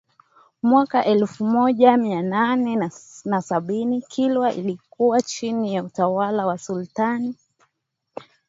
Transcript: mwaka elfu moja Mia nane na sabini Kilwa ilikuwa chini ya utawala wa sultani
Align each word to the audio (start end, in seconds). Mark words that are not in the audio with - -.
mwaka 0.63 1.05
elfu 1.05 1.45
moja 1.45 1.97
Mia 1.97 2.21
nane 2.21 2.89
na 3.25 3.41
sabini 3.41 4.01
Kilwa 4.01 4.53
ilikuwa 4.53 5.21
chini 5.21 5.75
ya 5.75 5.83
utawala 5.83 6.45
wa 6.45 6.57
sultani 6.57 7.35